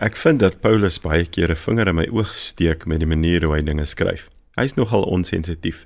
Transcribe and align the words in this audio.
Ek 0.00 0.16
vind 0.16 0.38
dat 0.40 0.62
Paulus 0.64 0.96
baie 0.96 1.26
keer 1.28 1.50
'n 1.52 1.60
vinger 1.60 1.88
in 1.88 1.94
my 1.94 2.06
oog 2.08 2.32
steek 2.36 2.86
met 2.86 3.00
die 3.00 3.06
manier 3.06 3.44
hoe 3.44 3.54
hy 3.54 3.62
dinge 3.62 3.84
skryf. 3.84 4.30
Hy's 4.56 4.74
nogal 4.74 5.02
onsensitief. 5.02 5.84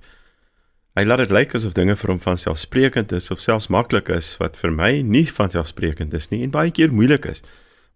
Hy 0.95 1.03
laat 1.03 1.19
dit 1.19 1.31
lyk 1.31 1.55
asof 1.55 1.73
dinge 1.75 1.97
vir 1.97 2.11
hom 2.11 2.21
van 2.21 2.39
selfsprekend 2.39 3.13
is 3.13 3.31
of 3.31 3.41
selfs 3.41 3.67
maklik 3.67 4.09
is 4.09 4.37
wat 4.39 4.57
vir 4.57 4.71
my 4.71 5.03
nie 5.03 5.27
van 5.27 5.51
selfsprekend 5.51 6.15
is 6.15 6.31
nie 6.31 6.45
en 6.45 6.51
baie 6.51 6.71
keer 6.71 6.93
moeilik 6.93 7.27
is. 7.27 7.43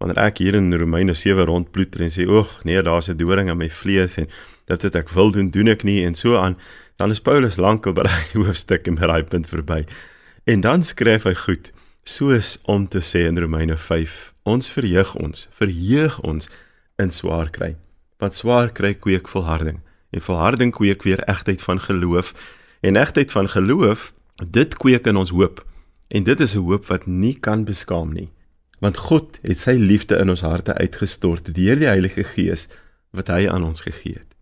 Wanneer 0.01 0.19
ek 0.19 0.39
hier 0.39 0.55
in 0.55 0.75
Romeine 0.75 1.15
7 1.15 1.47
rondploeter 1.47 2.01
en 2.01 2.11
sê, 2.11 2.27
"Oeg, 2.27 2.65
nee, 2.65 2.83
daar's 2.83 3.09
'n 3.09 3.17
doring 3.17 3.49
in 3.49 3.57
my 3.59 3.69
vlees 3.69 4.19
en 4.19 4.27
dit 4.67 4.83
wat 4.83 4.95
ek 4.97 5.09
wil 5.11 5.31
doen, 5.31 5.51
doen 5.51 5.69
ek 5.69 5.85
nie" 5.85 6.05
en 6.05 6.15
so 6.15 6.37
aan, 6.37 6.57
dan 6.97 7.11
is 7.11 7.21
Paulus 7.21 7.59
lankal 7.59 7.93
by 7.93 8.03
daai 8.03 8.27
hoofstuk 8.35 8.89
en 8.89 8.95
by 8.97 9.07
daai 9.07 9.23
punt 9.23 9.47
verby. 9.47 9.87
En 10.47 10.61
dan 10.61 10.83
skryf 10.83 11.23
hy 11.23 11.35
goed, 11.35 11.73
soos 12.09 12.57
om 12.65 12.89
te 12.89 13.01
sê 13.05 13.27
in 13.29 13.39
Romeine 13.39 13.77
5, 13.77 14.17
ons 14.49 14.71
verheug 14.73 15.15
ons, 15.21 15.49
verheug 15.53 16.17
ons 16.25 16.49
in 16.99 17.13
swaar 17.13 17.51
kry. 17.53 17.75
Want 18.19 18.35
swaar 18.35 18.73
kry 18.75 18.95
kweek 18.97 19.29
volharding. 19.29 19.83
En 20.11 20.25
volharding 20.25 20.73
kweek 20.75 21.05
weer 21.05 21.21
egtheid 21.29 21.63
van 21.63 21.81
geloof. 21.81 22.33
En 22.81 22.97
egtheid 22.97 23.33
van 23.33 23.49
geloof 23.49 24.13
dit 24.39 24.75
kweek 24.81 25.07
in 25.07 25.21
ons 25.21 25.31
hoop. 25.35 25.65
En 26.09 26.25
dit 26.25 26.41
is 26.41 26.55
'n 26.55 26.65
hoop 26.65 26.87
wat 26.87 27.07
nie 27.07 27.35
kan 27.35 27.65
beskaam 27.65 28.13
nie. 28.13 28.31
Want 28.81 28.97
God 28.97 29.39
het 29.43 29.59
sy 29.59 29.77
liefde 29.77 30.17
in 30.17 30.31
ons 30.31 30.41
harte 30.41 30.75
uitgestort 30.75 31.55
deur 31.55 31.77
die 31.77 31.87
Heilige 31.87 32.25
Gees 32.25 32.69
wat 33.11 33.29
hy 33.29 33.49
aan 33.49 33.65
ons 33.65 33.81
gegee 33.81 34.13
het. 34.13 34.35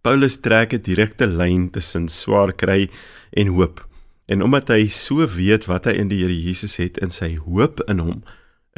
Paulus 0.00 0.40
trek 0.40 0.72
'n 0.72 0.82
direkte 0.82 1.26
lyn 1.26 1.70
tussen 1.70 2.08
swaar 2.08 2.52
kry 2.52 2.90
en 3.30 3.46
hoop 3.46 3.91
en 4.32 4.42
omdat 4.42 4.72
hy 4.72 4.86
so 4.88 5.26
weet 5.36 5.68
wat 5.70 5.86
hy 5.88 5.96
in 6.00 6.10
die 6.12 6.22
Here 6.24 6.34
Jesus 6.34 6.78
het 6.80 7.00
in 7.04 7.12
sy 7.14 7.34
hoop 7.44 7.84
in 7.92 8.02
hom 8.02 8.22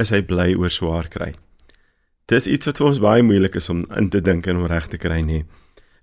is 0.01 0.11
hy 0.11 0.21
bly 0.21 0.51
oor 0.59 0.73
swaar 0.73 1.09
kry 1.11 1.33
Dis 2.25 2.47
iets 2.49 2.65
wat 2.65 2.79
vir 2.81 2.87
ons 2.89 3.03
baie 3.03 3.21
moeilik 3.21 3.55
is 3.59 3.69
om 3.69 3.83
in 3.93 4.09
te 4.09 4.19
dink 4.21 4.47
en 4.49 4.63
om 4.63 4.69
reg 4.69 4.89
te 4.89 4.97
kry 5.01 5.21
nie 5.21 5.43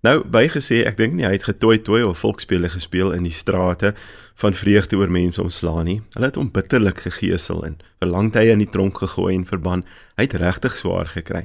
Nou 0.03 0.17
bygesê, 0.27 0.81
ek 0.83 0.97
dink 0.99 1.15
nie 1.15 1.27
hy 1.29 1.37
het 1.37 1.45
getooi 1.47 1.77
tooi 1.87 2.01
of 2.03 2.19
volksspele 2.25 2.67
gespeel 2.73 3.13
in 3.15 3.23
die 3.23 3.35
strate 3.35 3.93
van 4.43 4.57
vreugde 4.59 4.99
oor 4.99 5.13
mense 5.15 5.39
omslaan 5.39 5.87
nie. 5.87 6.01
Hulle 6.17 6.27
het 6.27 6.39
hom 6.41 6.49
bitterlik 6.51 7.05
gegeesel 7.05 7.63
en 7.69 7.77
vir 8.03 8.11
lang 8.11 8.33
tye 8.35 8.51
in 8.51 8.65
die 8.65 8.71
tronk 8.71 8.99
gegooi 8.99 9.37
en 9.37 9.47
verban. 9.47 9.85
Hy 10.19 10.27
het 10.27 10.35
regtig 10.43 10.75
swaar 10.81 11.07
gekry. 11.13 11.45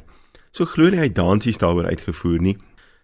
So 0.49 0.65
glo 0.65 0.89
nie 0.89 1.03
hy 1.03 1.11
dansies 1.13 1.61
daaroor 1.61 1.91
uitgevoer 1.91 2.41
nie. 2.41 2.55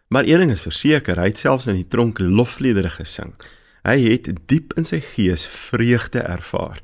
Maar 0.09 0.25
een 0.25 0.41
ding 0.41 0.55
is 0.55 0.65
verseker, 0.65 1.21
hy 1.21 1.29
het 1.29 1.41
selfs 1.41 1.69
in 1.69 1.77
die 1.77 1.89
tronk 1.89 2.17
lofliedere 2.17 2.89
gesing. 2.89 3.35
Hy 3.83 3.97
het 3.99 4.29
diep 4.47 4.71
in 4.79 4.85
sy 4.87 5.01
gees 5.03 5.43
vreugde 5.43 6.21
ervaar 6.23 6.79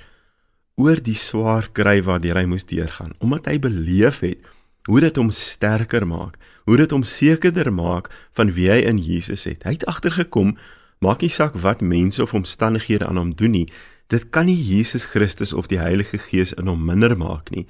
oor 0.80 1.00
die 1.04 1.16
swaar 1.16 1.70
kry 1.76 2.00
waardeur 2.04 2.38
hy 2.40 2.46
moes 2.48 2.66
deurgaan, 2.68 3.14
omdat 3.24 3.48
hy 3.52 3.58
beleef 3.60 4.22
het 4.24 4.44
hoe 4.88 5.02
dit 5.04 5.16
hom 5.20 5.30
sterker 5.32 6.06
maak, 6.08 6.38
hoe 6.68 6.78
dit 6.80 6.92
hom 6.92 7.04
sekerder 7.08 7.68
maak 7.72 8.08
van 8.36 8.52
wie 8.56 8.70
hy 8.72 8.80
in 8.88 9.00
Jesus 9.00 9.44
het. 9.48 9.64
Hy 9.68 9.76
het 9.76 9.86
agtergekom, 9.92 10.56
maak 11.04 11.24
nie 11.24 11.32
saak 11.32 11.56
wat 11.64 11.84
mense 11.84 12.24
of 12.24 12.36
omstandighede 12.36 13.08
aan 13.08 13.20
hom 13.20 13.34
doen 13.36 13.56
nie, 13.56 13.68
dit 14.12 14.26
kan 14.34 14.48
nie 14.50 14.58
Jesus 14.58 15.08
Christus 15.12 15.54
of 15.54 15.68
die 15.72 15.80
Heilige 15.80 16.20
Gees 16.20 16.56
in 16.56 16.72
hom 16.72 16.84
minder 16.88 17.16
maak 17.20 17.52
nie. 17.56 17.68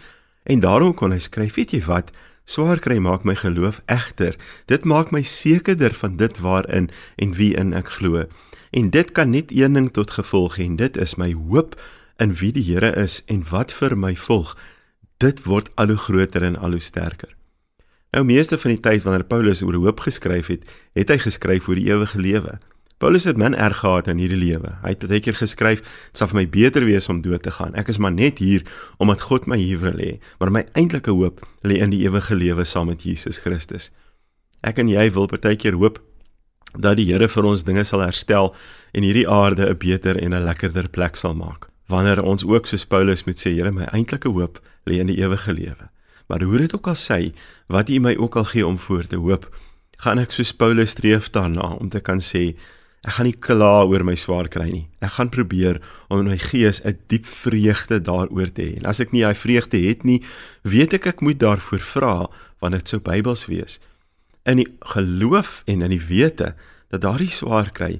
En 0.50 0.62
daarom 0.64 0.94
kon 0.98 1.14
hy 1.14 1.20
skryf, 1.22 1.58
weet 1.60 1.74
jy 1.76 1.82
wat, 1.90 2.14
swaar 2.50 2.82
kry 2.82 2.98
maak 3.04 3.26
my 3.28 3.36
geloof 3.38 3.82
egter. 3.92 4.38
Dit 4.72 4.86
maak 4.90 5.12
my 5.14 5.22
sekerder 5.22 5.94
van 5.94 6.18
dit 6.18 6.40
waarin 6.42 6.90
en 7.18 7.36
wie 7.38 7.52
in 7.58 7.76
ek 7.78 7.98
glo. 8.00 8.26
En 8.72 8.90
dit 8.90 9.12
kan 9.12 9.30
net 9.30 9.52
een 9.52 9.74
ding 9.74 9.92
tot 9.94 10.12
gevolg 10.12 10.58
hê 10.58 10.68
en 10.70 10.76
dit 10.76 10.98
is 10.98 11.16
my 11.18 11.34
hoop 11.34 11.76
in 12.18 12.36
wie 12.42 12.52
die 12.52 12.64
Here 12.64 12.92
is 12.96 13.24
en 13.26 13.44
wat 13.50 13.74
vir 13.74 13.96
my 13.98 14.16
volg 14.16 14.56
dit 15.20 15.44
word 15.44 15.70
al 15.76 15.92
hoe 15.92 16.00
groter 16.00 16.44
en 16.48 16.56
al 16.58 16.78
hoe 16.78 16.84
sterker. 16.84 17.32
Nou 18.16 18.24
meeste 18.26 18.58
van 18.58 18.72
die 18.74 18.82
tyd 18.82 19.04
wanneer 19.04 19.28
Paulus 19.28 19.62
oor 19.62 19.76
hoop 19.78 20.00
geskryf 20.06 20.48
het, 20.50 20.64
het 20.98 21.12
hy 21.12 21.18
geskryf 21.22 21.68
oor 21.68 21.78
die 21.78 21.90
ewige 21.92 22.22
lewe. 22.22 22.58
Paulus 23.00 23.28
het 23.30 23.38
min 23.40 23.56
erg 23.56 23.80
gehad 23.80 24.10
in 24.12 24.20
hierdie 24.20 24.40
lewe. 24.40 24.74
Hy 24.84 24.92
het 24.96 25.06
baie 25.08 25.22
keer 25.24 25.38
geskryf, 25.40 25.84
dit 25.84 26.20
sal 26.20 26.28
vir 26.32 26.42
my 26.42 26.46
beter 26.52 26.84
wees 26.88 27.08
om 27.12 27.22
dood 27.24 27.46
te 27.46 27.54
gaan. 27.56 27.76
Ek 27.80 27.92
is 27.92 28.00
maar 28.02 28.16
net 28.16 28.42
hier 28.44 28.66
omdat 29.00 29.24
God 29.30 29.48
my 29.48 29.60
hier 29.60 29.80
wil 29.84 30.00
hê, 30.02 30.18
maar 30.40 30.52
my 30.52 30.66
eintlike 30.80 31.14
hoop 31.16 31.44
lê 31.64 31.80
in 31.84 31.94
die 31.94 32.02
ewige 32.08 32.36
lewe 32.36 32.66
saam 32.68 32.90
met 32.92 33.06
Jesus 33.08 33.40
Christus. 33.44 33.92
Ek 34.66 34.82
en 34.82 34.92
jy 34.92 35.06
wil 35.16 35.30
baie 35.32 35.56
keer 35.56 35.78
hoop 35.80 36.02
dat 36.78 36.98
die 36.98 37.06
Here 37.06 37.28
vir 37.28 37.46
ons 37.46 37.64
dinge 37.64 37.84
sal 37.84 38.02
herstel 38.02 38.56
en 38.94 39.04
hierdie 39.04 39.28
aarde 39.30 39.70
'n 39.70 39.78
beter 39.78 40.18
en 40.18 40.34
'n 40.34 40.46
lekkerder 40.46 40.90
plek 40.90 41.16
sal 41.16 41.34
maak 41.34 41.70
wanneer 41.90 42.22
ons 42.24 42.46
ook 42.46 42.68
soos 42.70 42.86
Paulus 42.86 43.26
met 43.26 43.40
sê 43.42 43.52
Here 43.56 43.72
my 43.72 43.88
eintlike 43.92 44.30
hoop 44.30 44.62
lê 44.86 45.00
in 45.02 45.10
die 45.10 45.18
ewige 45.22 45.54
lewe. 45.54 45.90
Maar 46.30 46.46
hoe 46.46 46.58
dit 46.58 46.76
ook 46.76 46.88
al 46.88 46.98
sê, 46.98 47.32
wat 47.68 47.90
U 47.90 48.00
my 48.00 48.16
ook 48.16 48.36
al 48.38 48.46
gee 48.46 48.66
om 48.68 48.78
voor 48.78 49.08
te 49.08 49.18
hoop, 49.18 49.48
gaan 49.98 50.22
ek 50.22 50.32
soos 50.32 50.54
Paulus 50.54 50.94
streef 50.94 51.32
daarna 51.34 51.74
om 51.82 51.90
te 51.90 52.00
kan 52.00 52.22
sê 52.22 52.54
ek 53.08 53.16
gaan 53.16 53.30
nie 53.30 53.40
kla 53.40 53.86
oor 53.88 54.04
my 54.04 54.14
swaar 54.20 54.50
kry 54.52 54.68
nie. 54.70 54.86
Ek 55.02 55.16
gaan 55.16 55.32
probeer 55.32 55.80
om 56.12 56.20
in 56.20 56.30
my 56.30 56.38
gees 56.38 56.82
'n 56.86 56.98
diep 57.08 57.26
vreugde 57.26 58.00
daaroor 58.00 58.52
te 58.52 58.62
hê. 58.62 58.78
En 58.78 58.86
as 58.86 59.00
ek 59.00 59.12
nie 59.12 59.24
daai 59.24 59.36
vreugde 59.36 59.80
het 59.88 60.04
nie, 60.04 60.22
weet 60.64 60.94
ek 60.94 61.08
ek 61.08 61.22
moet 61.22 61.40
daarvoor 61.40 61.80
vra 61.80 62.28
want 62.60 62.74
dit 62.74 62.88
sou 62.88 63.00
Bybels 63.00 63.48
wees. 63.48 63.80
In 64.44 64.58
die 64.58 64.78
geloof 64.80 65.62
en 65.66 65.82
in 65.82 65.90
die 65.90 66.06
wete 66.06 66.56
dat 66.90 67.02
daardie 67.02 67.30
swaar 67.30 67.72
kry 67.72 68.00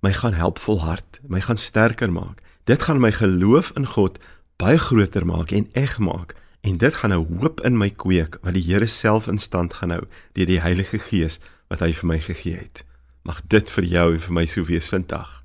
my 0.00 0.12
gaan 0.12 0.34
help 0.34 0.58
volhard, 0.58 1.20
my 1.26 1.40
gaan 1.40 1.58
sterker 1.58 2.12
maak 2.12 2.42
Dit 2.68 2.82
gaan 2.82 3.00
my 3.00 3.12
geloof 3.12 3.70
in 3.80 3.86
God 3.86 4.18
baie 4.60 4.78
groter 4.78 5.24
maak 5.26 5.54
en 5.56 5.70
eg 5.72 5.94
maak 5.98 6.34
en 6.60 6.76
dit 6.76 6.94
gaan 6.94 7.12
'n 7.16 7.24
hoop 7.40 7.60
in 7.64 7.78
my 7.78 7.88
kweek 7.90 8.36
wat 8.42 8.52
die 8.52 8.66
Here 8.68 8.86
self 8.86 9.26
in 9.26 9.38
stand 9.38 9.74
gaan 9.74 9.90
hou 9.90 10.04
deur 10.32 10.46
die 10.46 10.60
Heilige 10.60 10.98
Gees 10.98 11.40
wat 11.68 11.80
hy 11.80 11.92
vir 11.92 12.06
my 12.06 12.20
gegee 12.20 12.56
het. 12.56 12.84
Mag 13.24 13.40
dit 13.46 13.70
vir 13.70 13.84
jou 13.84 14.12
en 14.12 14.20
vir 14.20 14.32
my 14.32 14.46
sou 14.46 14.64
wees 14.64 14.88
vandag. 14.88 15.44